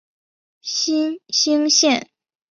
[0.63, 2.09] 新兴线